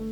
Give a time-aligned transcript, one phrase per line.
[0.00, 0.08] こん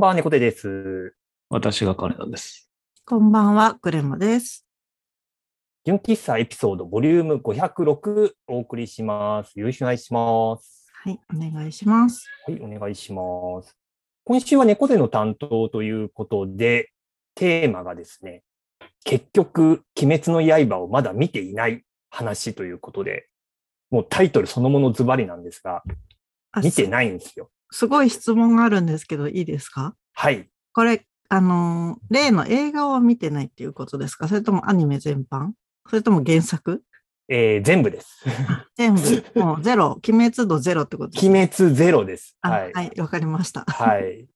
[0.00, 1.14] ばんは、猫手です。
[1.48, 2.70] 私が金田です。
[3.06, 4.69] こんばんは、クレマです。
[5.82, 9.58] 純喫茶エピソードボリューム506お送りします。
[9.58, 10.92] よろしくお願いします。
[10.92, 12.28] はい、お願いします。
[12.46, 13.22] はい、お願いしま
[13.62, 13.74] す。
[14.24, 16.92] 今週は猫背の担当ということで、
[17.34, 18.42] テーマがですね、
[19.04, 23.30] 結局、鬼滅の刃をまだ見ていない話ということで、
[23.88, 25.82] もうタイトルそのものズバリなんですが、
[26.52, 27.48] あ見てないんですよ。
[27.70, 29.94] すすごい質問があるんですけど、いいですか？
[30.12, 30.46] はい。
[30.74, 34.28] これ、あのー、例の映画を見てないっていうことですか？
[34.28, 35.52] それともアニメ全般？
[35.88, 36.82] それとも原作？
[37.28, 38.24] えー全部です。
[38.76, 39.00] 全部、
[39.40, 42.36] もうゼロ、鬼滅度ゼロってことです鬼滅ゼロです。
[42.40, 42.72] あはい。
[42.72, 43.62] はい、わかりました。
[43.62, 44.26] はい。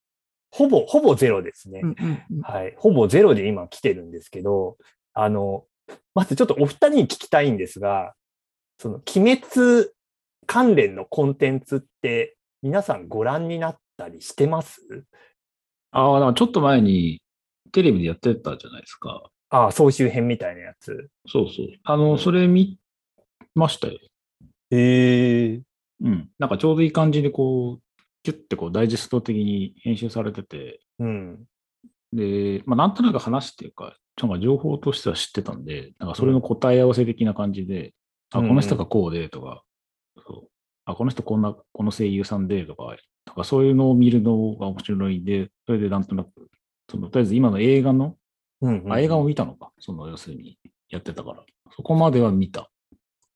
[0.50, 1.80] ほぼ、ほぼゼロですね。
[1.82, 2.74] うんうんうんはい。
[2.76, 4.78] ほぼゼロで今来てるんですけど、
[5.12, 5.66] あの、
[6.14, 8.14] まずちょっとお二人に聞きたいんですが、
[8.78, 9.90] その、鬼滅
[10.46, 15.04] 関連のコンテンツって皆さんご覧になったりしてます？
[15.90, 17.20] ああ、ちょっと前に
[17.72, 19.30] テレビでやってたじゃないですか。
[19.50, 21.10] ああ、総集編みたいなやつ。
[21.26, 21.68] そうそう。
[21.84, 22.78] あの、それ見
[23.54, 23.98] ましたよ。
[24.70, 25.62] へえ。
[26.02, 26.30] うん。
[26.38, 31.44] なんかちょうどいい感じでこう、キュッてこうダイジェスト的に編集されてて、うん。
[32.12, 37.92] で、まあなんとなく話っていうか、ちょまあ情報としては知ってたんで、なんかそれの答え合わせ的な感じで、
[38.32, 39.62] あ、うんこの人がこうでとか、
[40.26, 40.48] そう
[40.84, 46.30] あ、この人こんな、この声優さんでとか、とかそういうのを見るのが面白いんで、それでなんとなく、
[46.90, 48.16] そのとりあえず今の映画の
[48.64, 48.92] うん、うん。
[48.92, 49.72] あ、映画を見たのか。
[49.78, 50.58] その、要するに、
[50.90, 51.44] やってたから。
[51.76, 52.70] そこまでは見た。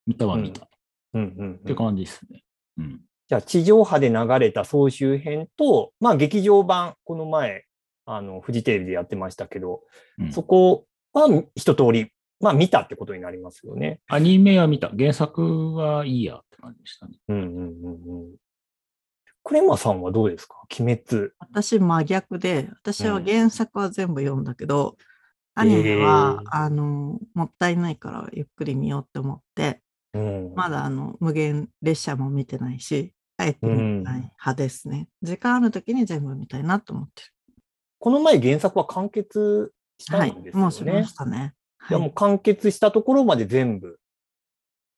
[0.06, 0.64] 見たは見た。
[0.64, 0.68] っ
[1.14, 2.44] うんうんうんて感じですね。
[2.78, 3.00] うん。
[3.28, 7.64] じゃあ、地上波で流れた総集編と、まあ、劇場版、この前、
[8.06, 9.82] あの、フジテレビでやってましたけど、
[10.18, 14.00] うんそこは一通り、まあ、見たってことになりますよね。
[14.08, 14.90] アニメは見た。
[14.90, 17.18] 原作はいいやって感じでしたね。
[17.28, 18.36] うんうんうんうん。
[19.42, 20.62] クレマさんはどうですか？
[20.78, 21.30] 鬼滅。
[21.38, 24.96] 私真逆で、私はうん原作は全部読んだけど、
[25.60, 29.82] アニメは、へーあの、もったいないからゆっくり見ようって思って、
[30.14, 30.54] うん。
[30.54, 35.08] まだあの無限列車も見てないし、あえて見てない派ですね。
[35.22, 37.22] 時間あるときに全部見たいなと思って
[38.00, 40.18] この前原作は完結しる。
[40.18, 40.62] はいたんです、よね。
[40.62, 41.54] もうしましたね。
[41.78, 43.98] はいもう完結したところまで全部。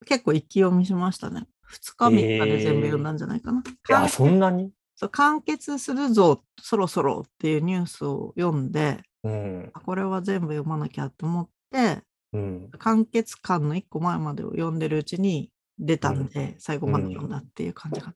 [0.07, 1.47] 結構一気読みしましたね。
[1.71, 3.61] 2日3日で全部読んだんじゃないかな。
[3.61, 4.71] いや、完そんなに？
[4.97, 9.71] そう完結するぞ、そろそろっていうニュースを読んで、うん。
[9.73, 12.71] あこれは全部読まなきゃと思って、うん。
[12.79, 18.15] 完結感の1個前までを読んでるうちに出たんで、最後まで読んだっていう感じが。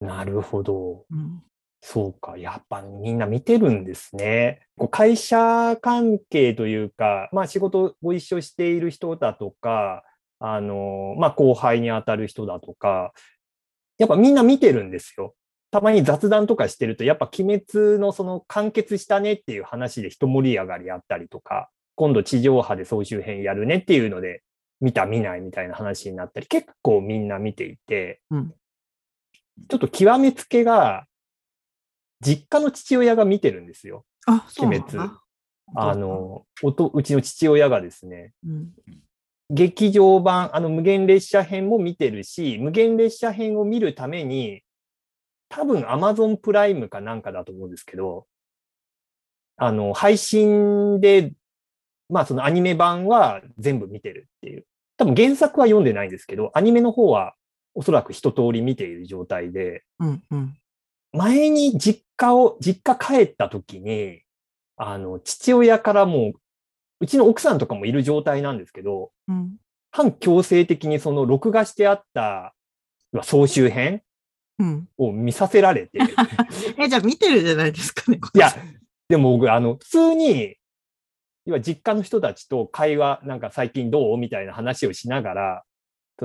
[0.00, 1.04] なるほど。
[1.10, 1.42] うん
[1.80, 2.36] そうか。
[2.36, 4.66] やっぱみんな見てるんですね。
[4.76, 10.02] こう会社関係というか、まあ仕事ご一緒している人だとか、
[10.40, 13.12] あの、まあ後輩に当たる人だとか、
[13.98, 15.34] やっぱみんな見てるんですよ。
[15.70, 24.42] たまに雑談とかしてると、やっぱ鬼滅のその完結したねっていう話で一盛り上がりあったりとか、今度地上波で総集編やるねっていうので、
[24.80, 28.54] 見た見ないみたいな話になったり、結構みんな見ていて、うん
[29.68, 31.06] ちょっと極めつけが、
[32.20, 34.04] 実家の父親が見てるんですよ。
[34.26, 35.20] あ、鬼滅だ。
[35.74, 38.70] あの、おとうちの父親がですね、うん、
[39.50, 44.62] 劇場版、あの無限列車編も見てるし、無限列車編を見るために、
[45.48, 48.26] 多分 Amazon プライムかなんかだと思うんですけど、
[49.56, 51.32] あの、配信で、
[52.08, 54.66] まあそのアニメ版は全部見てるっていう。
[54.96, 57.34] 多分原作は読んでないんですけど、アニメの方は
[57.74, 60.58] おそらく一通り見ている状態で、うん、うん。
[61.12, 64.22] 前に実家を、実家帰った時に、
[64.76, 66.40] あの、父親からもう、
[67.00, 69.56] うちの奥さんとかもいる状態なんですけど、うん、
[69.90, 72.54] 反強制的にその録画してあった
[73.12, 74.02] まあ総集編うん。
[74.96, 75.98] を見させられて、
[76.78, 78.18] え、じゃあ見てるじゃないですかね。
[78.34, 78.50] いや、
[79.08, 80.56] でも僕、あの、普通に、
[81.46, 84.18] 要は実家の人たちと会話、なんか最近どう？
[84.18, 85.64] みたいな話をしながら、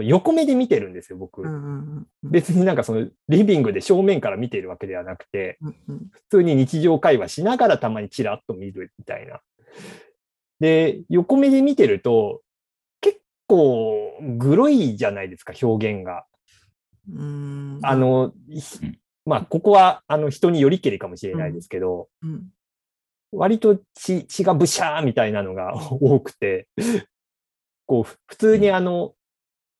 [0.02, 1.44] 横目で見てるんですよ、僕。
[1.44, 9.42] うんうんうん別になんかそのリビングで正面から見ているわけではなくて、うんうん普通に日常会話しながらたまにチラッと見るみたいな。
[10.60, 12.42] で、横目で見てると、
[13.02, 16.26] 結構グロいじゃないですか、表現が。
[17.12, 17.80] うん。
[17.82, 22.48] あの、うんまあ、ここはあの人によりけりかもしれないですけど、うん、
[23.32, 26.68] 割と血血がブシャーみたいなのが 多くて、
[27.86, 29.16] こう、普通にあの、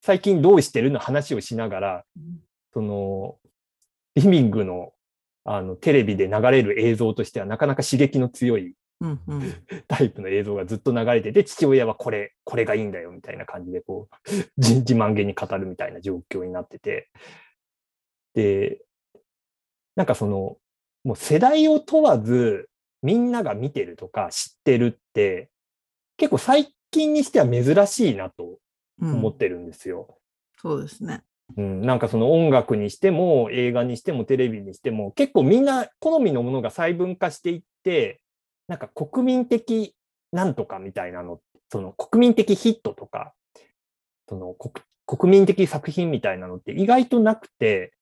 [0.02, 2.06] 最近どうしてるの話をしながら、
[2.74, 3.38] その、
[4.16, 4.94] リビングの、
[5.46, 9.54] あの、テレビで流れる映像としてはなかなか刺激の強いうんうん
[9.88, 14.16] タイプの映像がずっと流れてて、父親はこれ、これがいいんだよみたいな感じで、こう、
[14.58, 17.10] 自自慢げに語るみたいな状況になってて、
[18.34, 18.82] で、
[19.96, 20.58] なんかその、
[21.04, 22.70] もう世代を問わず、
[23.02, 25.50] みんなが見てるとか知ってるって、
[26.16, 28.60] 結構最近にしては珍しいなと
[29.02, 30.18] うん思ってるんですよ。
[30.58, 31.24] そうですね。
[31.58, 38.23] うん、なんかその音楽にしても映画にしてもテレビにしても結構みんな好みのものが細分化していって
[38.68, 39.96] なんか国民的
[40.32, 41.40] なんとかみたいなの
[41.70, 43.34] その国民的ヒットとか
[44.28, 44.74] その国
[45.06, 47.94] 国民的作品みたいなのって意外となくて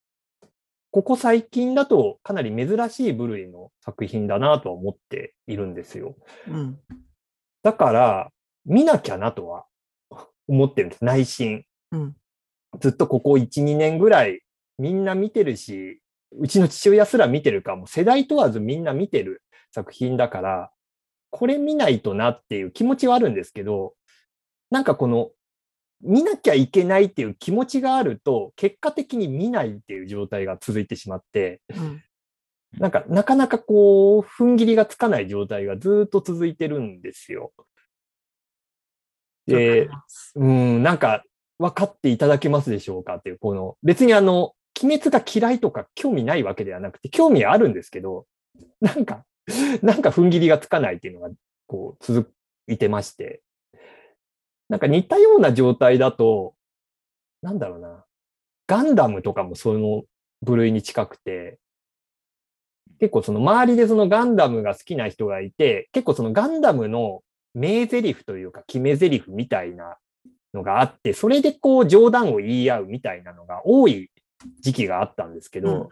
[0.91, 6.15] ここ最近だとかなり珍しい部類の作品だなとは思っているんですよ。
[6.47, 6.79] うん。
[7.63, 8.29] だから
[8.65, 9.65] 見なきゃなとは
[10.47, 11.63] 思ってるんです内心。
[11.91, 12.15] うん。
[12.79, 14.41] ずっとここ1、2年ぐらい
[14.77, 16.01] みんな見てるし、
[16.37, 20.71] うちの父親すら見てるかも、世代問わずみんな見てる作品だから、
[21.29, 23.93] これ見ないとなっていう気持ちはあるんですけど、
[24.69, 25.31] なんかこの、
[26.03, 32.03] 見なきゃいけないっていう気持ちがあると、結果的に見ないっていう状態が続いてしまって、うん。
[32.79, 37.51] なんかなかなかこう、踏ん切りがつかない状態がずっと続いてるんですよ。
[39.45, 39.89] で、
[40.35, 41.23] うん、なんか
[41.59, 48.25] 分かっていただけますでしょうかっていう、この、別にあの、鬼滅が嫌いとか興味ないわけではなくて、興味はあるんですけど、
[48.79, 49.25] なんか、
[49.81, 51.29] なんか踏ん切りがつかないっていうのが、
[51.67, 52.33] こう、続
[52.67, 53.41] いてまして。
[54.69, 56.55] なんか似たような状態だと、
[57.41, 58.05] なんだろうな、
[58.67, 60.03] ガンダムとかもその
[60.41, 61.59] 部類に近くて、
[62.99, 67.21] 結構その周りでそのガンダムが好きな人がいて、結構そのガンダムの
[67.53, 69.97] 名台詞というか決め台詞みたいな
[70.53, 74.11] のがあって、それでこう冗談を言い合うみたいなのが多い
[74.61, 75.89] 時期があったんですけど、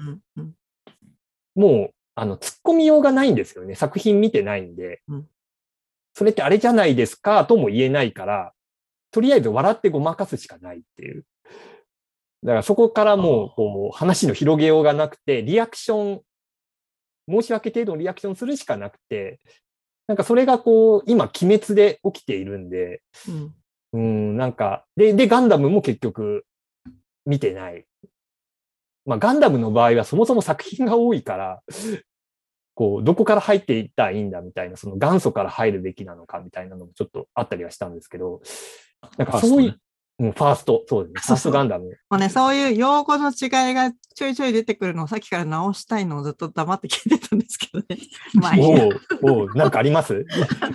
[1.56, 3.75] もう、あの、突っ込みようがないんですよね。
[3.75, 5.01] 作品見てないんで。
[5.07, 5.27] うん
[6.19, 8.51] それってあれじゃないですかとも言えないから、
[9.12, 11.24] とりあえず笑ってごまかすしかないっていう。
[12.44, 16.21] だからそこからもう、こう、話の広げようがなくて、リアクション、
[17.30, 19.39] 申し訳程度のリアクションするしかなくて、
[20.07, 23.56] なんかそれがこう、今、鬼滅で起きているんで、うん
[23.94, 26.45] うん、なんか、で、で、ガンダムも結局、
[27.25, 27.86] 見てない。
[29.06, 31.63] まあ、ガンダムの場合はそもそも作品が多いから、
[32.80, 38.42] こう、どこから入っていったらいいんだみたいな、その元祖から入るべきなのかみたいなのもちょっとあったりはしたんですけど、
[39.18, 39.81] なんかそういう、
[40.20, 41.22] うん、ファースト、そうですね。
[41.26, 41.88] ファーストガンダム。
[42.10, 47.86] もうね、そういう用語の違いがちょいちょい出てくるのをさっきから直したいのをずっと黙って聞いてたんですけどね。
[48.40, 50.25] まあいいやおうおうなんかあります？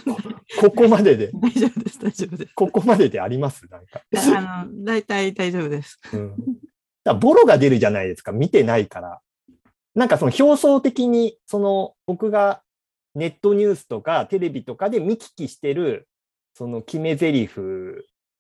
[0.61, 2.53] ここまでで、大丈夫です、大丈夫です。
[2.55, 3.67] ここまでであります？
[3.71, 4.03] なんか。
[4.37, 5.99] あの、大体大丈夫です。
[6.13, 6.37] うん。
[7.03, 8.33] だボロが出るじゃないですか。
[8.33, 9.21] 見てないから。
[9.95, 12.63] なんかその表層的に、その僕が
[13.15, 16.09] ネットニュースとかテレビとかで見聞きしてる、
[16.55, 17.49] その決め台詞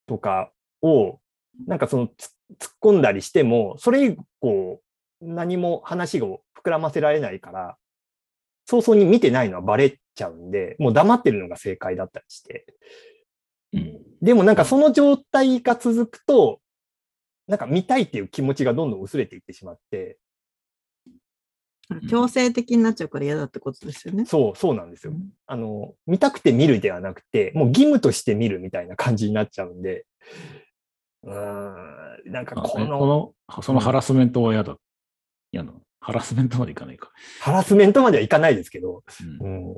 [0.06, 0.50] とか
[0.82, 1.20] を、
[1.66, 4.80] なんかそのつ突っ込んだりしても、それ以降
[5.20, 7.76] 何も話を膨らませられないから、
[8.66, 12.66] 早々に見てないのはバレちゃうんで、もう黙ってるのが正解だったりして。
[13.72, 16.60] うんでもなんかその状態が続くと、
[17.46, 20.16] なんか見たいっていう気持ちがどんどん薄れていってしまって、
[22.08, 24.24] 強制的になっちゃうから嫌だってことですよね。
[24.24, 25.12] そう、そうなんですよ。
[25.12, 30.06] うんあの、見たくて見るではなくて、もう義務として見るみたいな感じになっちゃうんで、
[31.22, 34.76] うーん、なんかこのこの、そのハラスメントは嫌だ。
[35.52, 35.80] 嫌なの。
[36.00, 37.10] ハラスメントまでいかないか。
[37.40, 39.02] ハラスメントまではいかないですけど、
[39.42, 39.76] うんうん、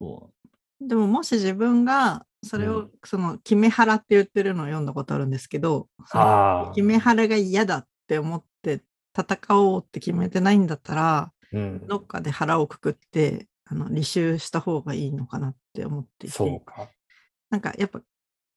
[0.00, 0.30] そ
[0.80, 5.88] でももし自分がそれを、うんその決め腹って言ってるのを読んだことあるんですけど、
[6.74, 8.82] 決め腹が嫌だって思って
[9.16, 16.88] 戦おうって決めてないんだったら、うん、どっかで腹をくくってあの履修した方がいいのかなって思っていて、そうか。
[17.50, 18.00] なんかやっぱ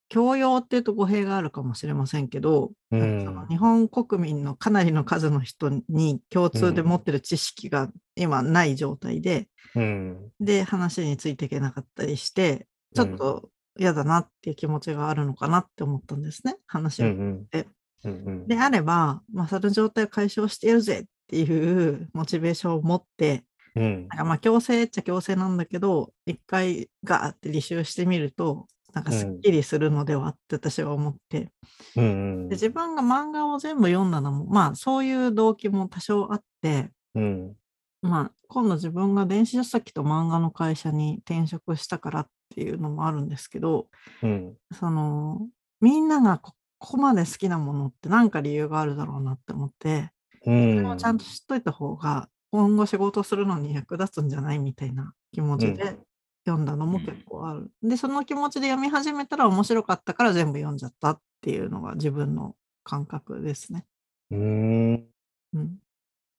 [0.10, 3.25] 教養っていうと語弊があるかもしれませんけど、うん。
[3.25, 17.06] その日本国民のかなりの数の人に共通で持ってる知識が今ない状態で、うん、で話についていけなかったりして、ちょっと嫌だなっていう気持ちがあるのかなって思ったんですね、話を。
[17.06, 17.68] うん、うんえ、
[18.03, 23.44] うん、うん、であれば、まあ、その状態を解消してやるぜっていうモチベーションを持って、
[23.75, 24.08] うん。
[24.08, 31.51] なんかまあ強制っちゃ強制なんだけど、一回ガーって履修してみると、なんかすっきりするのではって私は思って、
[31.96, 32.08] うん、う
[32.46, 37.53] んで自分が漫画を全部読んだのも、まあそういう動機も多少あって、うん、
[38.01, 43.88] まあ今度自分が電子書籍と漫画の会社に転職したからっていうのもあるんですけど、
[44.24, 45.48] うん、その
[45.82, 50.12] みんながここまで好きなものって何か理由があるだろうなって思って、
[50.45, 55.98] うんをちゃんと知っといた方が、今後仕事するのに役立つんじゃないみたいな気持ちで
[56.45, 57.69] 読んだのも結構ある。
[57.83, 63.86] で、その気持ちで読み始めたら面白かったから全部読んじゃったっていうのが自分の感覚ですね。
[64.31, 65.05] うーん。
[65.53, 65.77] うん。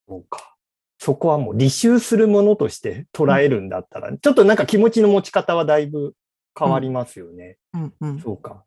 [0.08, 0.56] そうか。
[0.98, 6.14] そこはもう履修するものとして捉えるんだったら、ちょっとなんか気持ちの持ち方はだいぶ
[6.58, 7.58] 変わりますよね。
[7.72, 8.20] うんうん。
[8.20, 8.64] そうか。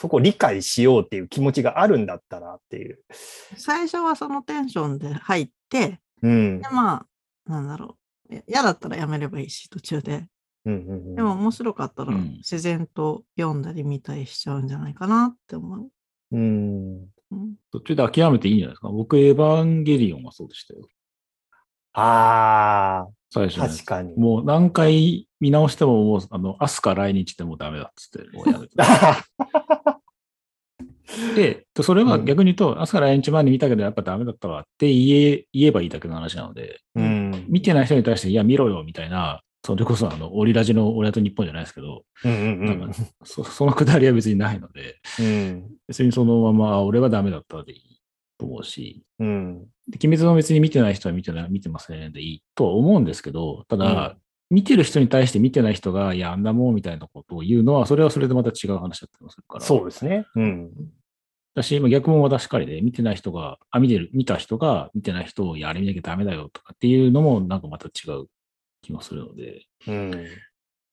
[0.00, 3.00] そこを理解しようっていう気持ちがあるんだったらっていう。
[3.56, 6.68] 最初はそのテンションで入って、うんで、。
[6.70, 7.04] ま
[7.46, 7.98] あ、なんだろ
[8.30, 8.34] う。
[8.34, 10.26] い嫌だったらやめればいいし、途中で。
[10.64, 15.90] うんうんうんでも面白かったらうん自然と読んだり見たりしちゃうんじゃないかなって思う。
[16.32, 17.06] うん。
[17.32, 18.88] うん、途中で諦めていいんじゃないですか？
[18.88, 20.80] 僕、エヴァンゲリオンはそうでしたよ。
[21.92, 24.14] ああ、最初確かに。
[24.16, 28.74] もう何回見直しても、もう、あの、明日か来日でもうダメだっつって、もうやめて。
[31.34, 37.46] で、それは逆に言うと、明日か来日前に見たけど、やっぱダメだったわって言え、言えばいいだけの話なので、うん。
[37.48, 45.62] 見てない人に対して、いや、見ろよ、みたいな、それこそ、あの、オリラジの俺と日本じゃないですけど、うんうんなんかそそのくだりは別にないので、うん。
[45.86, 48.00] 別別にそのまま、あ俺はダメだったでいい
[48.38, 49.66] と思うし、うん。
[49.88, 54.16] で鬼滅も別に見てない人は見てない、見てませんでいいとは思うんですけど、ただ、
[54.50, 59.64] 見てる人に対して見てない人が、いや、あんなもんみたいなことを言うのは、それはそれでまた違う話だったりもするから。
[59.64, 60.26] そうですね。
[60.34, 60.70] うん。
[61.60, 68.26] だし、今逆も私しかりで、見てない人が、あ、見てる、見た人が、見てない人を、いや、あれ見なきゃダメだよとかっていうのも、なんかまた違う
[68.82, 70.26] 気もするので、うん。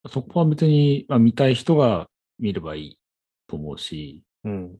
[0.09, 2.07] そこは別に、まあ、見たい人が
[2.39, 2.99] 見ればいい
[3.47, 4.77] と思うし、うん。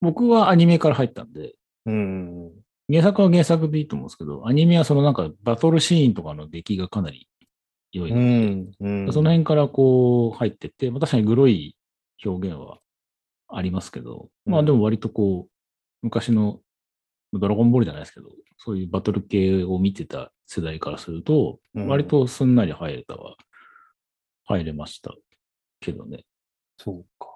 [0.00, 1.54] 僕はアニメから入ったんで、
[1.86, 2.50] うん。
[2.90, 7.28] 原作は原作でいいと思うんですけど、アニメはそのなんかバトルシーンとかの出来がかなり
[7.92, 8.72] 良いのうで、ん。
[8.80, 9.12] うん。
[9.12, 11.76] その辺からこう入ってって、まあ確かにグロい
[12.24, 12.78] 表現は
[13.52, 15.50] ありますけど、うんまあでも割とこう、
[16.02, 16.60] 昔の
[17.32, 23.36] ドラゴンボールじゃないですけど、そういうバトル系を見てた世代からすると、うん割とすんなり入れたは、
[24.44, 25.14] 入れました
[25.80, 26.24] けどね。
[26.76, 27.28] そうか。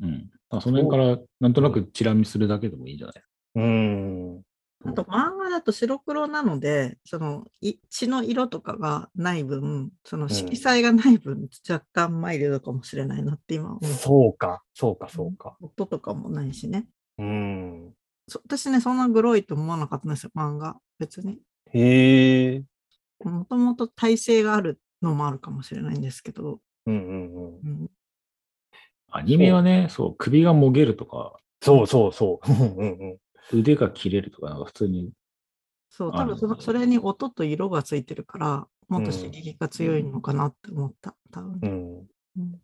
[0.00, 0.30] うん。
[0.60, 3.22] その辺からなんとなくチラ見するだけでもいいんじゃない？
[3.56, 4.42] うん。
[4.84, 13.84] あと漫画だと白黒なので、そのい血の色とかがない分、その色彩がない分、若干マイルドかもしれないなって今思う。
[13.84, 14.62] そうか。
[14.74, 15.56] そうか、そうか。
[15.60, 16.86] 音とかもないしね。
[17.18, 17.94] うん。
[18.28, 20.76] そ私ね、そんなグロいと思わなかったんですよ、漫画。
[20.98, 21.40] 別に。
[21.72, 22.64] へえ。
[23.24, 27.60] もともと体勢があるのもあるかもしれないんですけど、うんうんうん。
[27.64, 27.90] うん、
[29.10, 32.52] アニメはね、そう、首がもげるとか、そうそうそう。
[32.52, 33.18] うんうんうん。
[33.52, 35.10] 腕が切れるとか、なんか普通に
[35.90, 41.58] そう、多分そのそれに音と色がついてるから、もっと刺激が強いのかなって思った、多分。
[41.62, 41.98] うん。
[42.42, 42.60] うん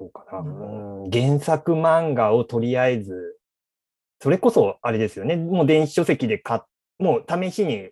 [0.00, 0.38] そうかな。
[0.38, 3.38] うんうん原作漫画をとりあえず、
[4.22, 5.36] それこそあれですよね。
[5.36, 6.60] もう電子書籍で買っ、
[6.98, 7.90] もう試しに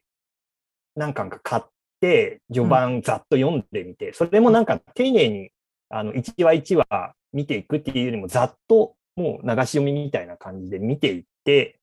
[0.95, 1.62] 何巻か買っ
[2.00, 5.50] て、序盤ざっと読んでみて、それもなんか丁寧に、
[5.90, 11.80] あの、1話1話見ていくっていうよりも、ざっともう流し読みみたいな感じで見ていって、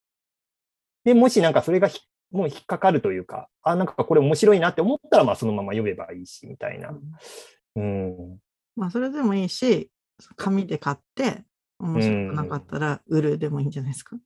[1.03, 1.99] で、もしなんかそれがひ
[2.31, 6.97] もう引っかかるというか、あ、なんかこれ面白いなって思ったら、まあそのまま読めばいいし、みたいな。
[7.75, 8.39] うん。
[8.75, 9.91] まあ、それでもいいし、
[10.35, 11.43] 紙で買って、
[11.79, 14.17] 面白くなかったら売るでもいいんじゃないですか？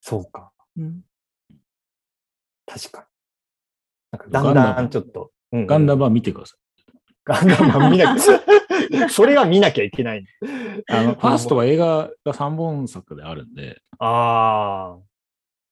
[0.00, 0.50] そうか。
[0.76, 1.02] うん、
[2.66, 4.18] 確かに。
[4.18, 5.30] なんかだんだんちょっと。
[5.52, 6.58] うんうんガンダムは見てください。
[7.24, 8.59] ガンダムは見なきゃ。
[9.10, 10.24] それは見なきゃいけない。
[10.88, 14.98] あの、ファーストは映画が3本作であるんで、ああ。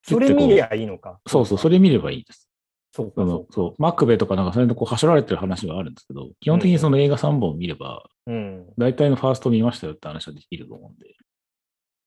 [0.02, 1.20] それ見りゃいいのか。
[1.26, 2.48] そうそう、それ見ればいいです。
[2.92, 3.26] そうか。
[3.26, 8.66] そうかそうマクベとかなんかそれでこう走られてる話はあるんですけど、基本的にその映画3本見れば、うん。
[8.76, 11.14] 大体のファースト見ましたよって話はできると思うんで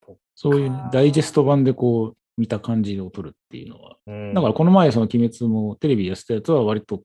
[0.05, 7.01] そっか、そういうダイジェスト版でこう見た感じを撮るっていうのは、うんだからこの前その鬼滅もテレビでやってたやつは割と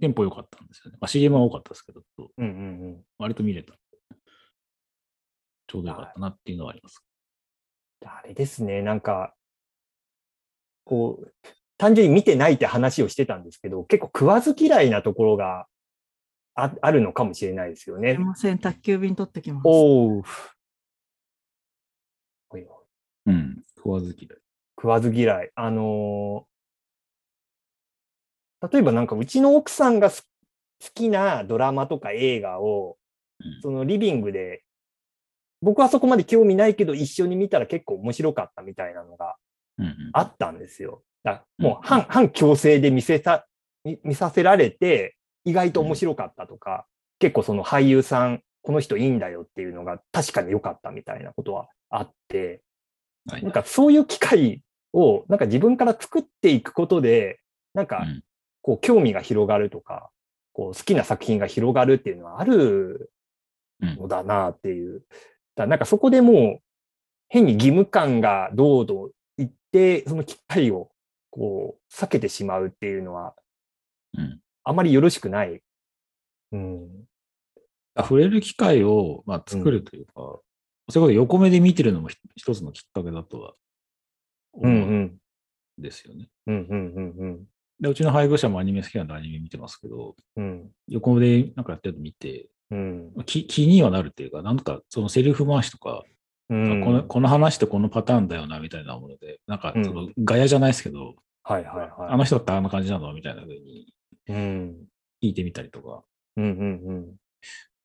[0.00, 0.98] テンポ良かったんですよね。
[1.00, 3.74] まあ、CM は多かったですけど、うんうん割と見れた。
[5.66, 7.02] ちょうどよかったなっていうのはあります。
[8.02, 8.08] うん。
[8.08, 9.34] あれですね、なんか、
[10.84, 11.32] こう、
[11.78, 15.66] 単純に見てないって話をしてたんですけど、結構食わず嫌いなところが
[16.54, 18.24] ああるのかもしれないですよねすい。
[18.24, 19.62] ません、宅急便取ってきます。
[19.64, 20.22] おう。
[23.26, 23.62] うん。
[23.76, 24.38] 食わず嫌い。
[24.76, 25.50] 食わず嫌い。
[25.54, 26.51] あのー
[28.70, 30.28] 例えばなんかうちの奥さんがす
[30.82, 32.96] 好きなドラマとか映画を
[33.44, 34.62] うん、そのリビングで、
[35.60, 39.36] 僕はそこまで興味ないけど一緒に見たら結構面白かったみたいなのが。
[40.12, 41.02] あったんですよ。
[41.24, 41.82] だもううん。
[41.82, 43.48] 反反強制で見せた
[43.84, 46.86] 見見させられて意外と面白かったとか、
[47.18, 52.62] 結構その俳優さんこの人いいんだよっていうのが確かに良かったみたいなことはあって、
[53.26, 53.42] はい。
[53.42, 57.40] なんかそういう機会をなんか自分から作っていくことで、
[57.72, 58.22] なんかうん
[58.62, 60.10] こう興味が広がるとか、
[60.52, 63.10] こう好きな作品が広がるっていうのはある
[63.80, 65.02] うんのだなっていう。
[65.54, 66.62] だなんかそこでもう
[67.28, 70.90] 変に義務感がどうどう言って、その機会を
[71.30, 73.34] こう避けてしまうっていうのは
[74.16, 75.60] うんあまりよろしくない。
[76.52, 76.88] うん。
[77.98, 80.40] 触れる機会を、まあ、作るというか、そうい
[80.96, 83.54] うこと横目で見てるのもひ一つのきっかけだとは
[84.52, 85.18] 思うんん。
[85.78, 86.28] ですよね。
[86.46, 87.46] うんうんうんうん。
[87.82, 90.70] で、うちの配偶者もアニメ好きなんでアニメ見てますけど、うん。
[90.86, 93.12] 横目でなんかやってるの見て、うん。
[93.26, 96.04] 気気にはなるっていうか、なんかそのセリフ回しとか、
[96.48, 102.12] うんあこのこの話ってこのパターンだよなみたいなもので、なんかうんそのガヤじゃないですけど、はいはいはい。
[102.12, 103.92] あの人ってあんな感じなのみたいな風に
[104.28, 104.76] うん。
[105.20, 106.04] 聞いてみたりとか、
[106.36, 107.14] うんうん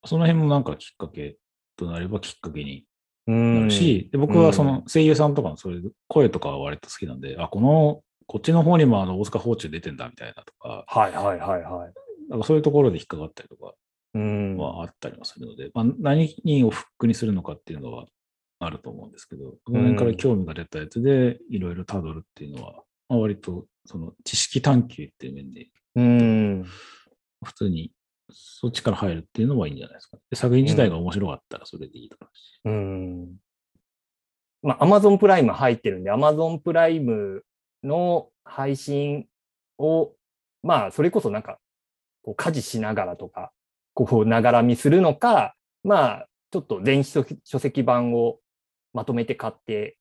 [0.06, 1.38] その辺もなんかきっかけ
[1.76, 2.86] となればきっかけに
[3.26, 3.60] うん。
[3.62, 11.94] なるし、で僕はその声優さんとかのそういう声とかは割と好きなんで、あ、この、こっちの方にもあの大塚芳忠出てんだみたいなとか、はいはいはいはい。
[12.30, 13.74] なんかそういうところで引っかかったりとか
[14.14, 14.58] うん。
[14.58, 18.06] はあったりもするので、まあ、何をフックにするのかっていうのは
[18.60, 22.74] あると思うんですけど、その辺から興味が出たやつでいろいろ辿るっていうのは、
[23.08, 26.66] まあ、割とその知識探求っていう面で、うん。
[27.46, 27.92] 普通に
[28.32, 30.18] そっちから入るっていうのはいいんじゃないですか。
[30.30, 32.60] で作品自体が面白かったらそれでいいだろうし。
[32.66, 33.36] うん。
[34.64, 37.44] まあ、アマゾンプライム入ってるんで、アマゾンプライム
[37.88, 39.28] の配信
[39.78, 40.14] を、
[40.64, 41.60] まあ、それこそなんか、
[42.24, 43.52] こう家事しながらとか、
[43.94, 48.40] こう、ながら見するのか、まあ、ちょっと電子書籍版を
[48.94, 49.98] まとめて買って、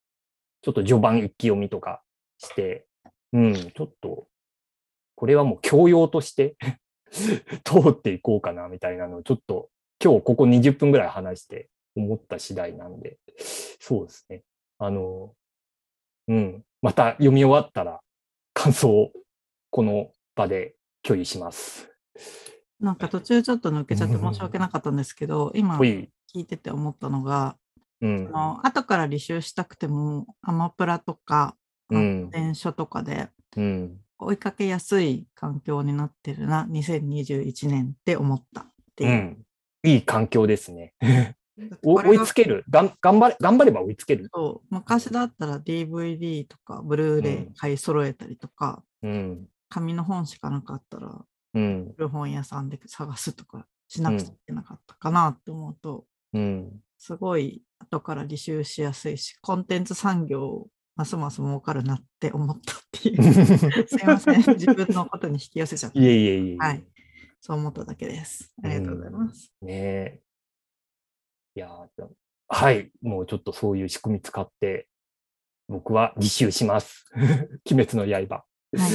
[0.62, 2.02] ちょっと序盤一気読みとか
[2.38, 2.86] して、
[3.32, 4.26] うん、ちょっと、
[5.14, 6.56] これはもう教養として
[7.64, 9.70] 通っていこうかな、みたいなのをちょっと
[10.02, 13.18] 今日ここ20分ぐらい話して思った次第なんで、
[13.80, 14.42] そうですね。
[14.78, 15.34] あの、
[16.28, 18.00] うん、また読み終わったら
[18.54, 19.12] 感想を
[19.70, 21.90] この場で共有します。
[22.80, 26.10] なんか途中ちょっと抜けちゃって申し訳なかったんですけど、今ほい。
[26.34, 27.56] 聞いてて思ったのが、
[28.00, 28.58] うんあ。
[28.60, 31.56] の後から履修したくても、アマプラとか、
[31.88, 34.00] うん電書とかでうん。
[34.18, 39.14] 追いかけやすい環境になってるな、2021年って思ったっていうう。
[39.14, 39.46] ん。
[39.84, 40.94] いい環境ですね。
[41.82, 42.64] 追いつける？
[42.68, 43.36] がん頑張れ。
[43.40, 44.28] 頑張れば追いつける？
[44.32, 49.48] そう昔だったら DVD とかブルーレうんイ買い揃えたりとか、うん。
[49.68, 51.92] 紙の本しかなかったらうん。
[51.96, 56.72] 古本屋さんで探すとかしなくちゃいけなかったかなって思うと、うん。
[56.98, 60.66] すごい後から履修しやすいし、コンテンツ産業
[60.96, 63.22] ますます儲かるなって思ったっていう。
[63.86, 64.38] すいません。
[64.54, 66.00] 自分のことに引き寄せちゃった。
[66.00, 66.56] いえいえいえ。
[66.56, 66.84] はい。
[67.40, 68.52] そう思っただけです。
[68.62, 69.52] ありがとうございます。
[69.60, 70.20] ねえ。
[71.56, 72.06] いやー、
[72.48, 72.90] はい。
[73.00, 74.86] もうちょっとそういう仕組み使って、
[75.68, 77.06] 僕は自習します。
[77.72, 78.44] 鬼滅の刃。
[78.76, 78.88] は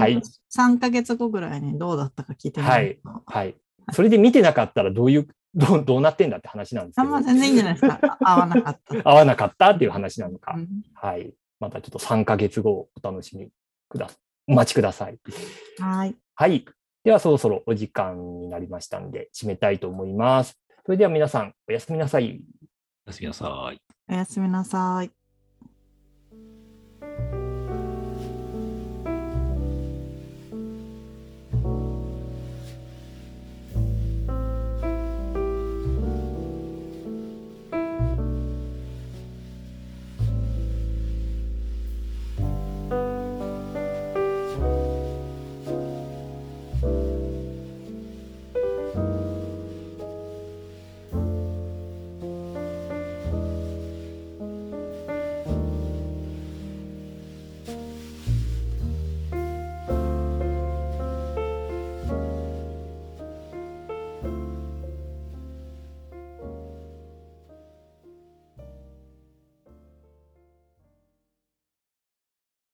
[0.00, 0.22] はい。
[0.56, 3.56] 3ヶ月後ぐらいにどうだったか聞いてみはいますはい。
[3.92, 7.98] それで見てなかったらどういう、どうどうなってんだって話なんですけどあんま、全然いいんじゃないですか。
[8.20, 9.10] あ合わなかった。
[9.10, 10.54] 合わなかったっていう話なのか。
[10.56, 11.34] うんはい。
[11.58, 13.50] またちょっと3ヶ月後お楽しみ
[13.88, 14.18] ください。
[14.46, 15.18] お待ちください。
[15.80, 16.16] はい。
[16.36, 16.64] はい。
[17.02, 20.63] ではそろそろお時間になりましたんで、締めたいと思います。
[20.84, 22.42] それでは皆さん、おやすみなさい。
[23.06, 23.80] おやすみなさい。
[24.06, 25.23] おやすみなさい。